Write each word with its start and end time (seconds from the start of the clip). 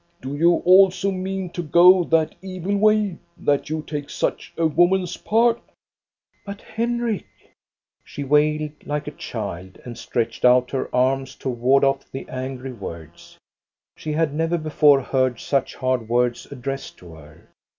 Do 0.19 0.35
you 0.35 0.63
also 0.65 1.11
mean 1.11 1.51
to 1.51 1.61
go 1.61 2.03
that 2.05 2.33
evil 2.41 2.75
way, 2.75 3.19
that 3.37 3.69
you 3.69 3.83
take 3.83 4.09
such 4.09 4.51
a 4.57 4.65
woman's 4.65 5.15
part?" 5.17 5.61
"But, 6.43 6.59
Henrik 6.59 7.27
—"She 8.03 8.23
wailed 8.23 8.71
like 8.83 9.05
a 9.07 9.11
child, 9.11 9.79
and 9.85 9.95
stretched 9.95 10.43
out 10.43 10.71
her 10.71 10.89
arms 10.91 11.35
to 11.35 11.49
ward 11.49 11.83
off 11.83 12.11
the 12.11 12.27
angry 12.29 12.73
'words. 12.73 13.37
She 13.95 14.13
had 14.13 14.33
never 14.33 14.57
before 14.57 15.01
heard 15.01 15.39
such 15.39 15.75
hard 15.75 16.09
words 16.09 16.47
addressed 16.51 16.97
to 16.97 17.13
her. 17.13 17.49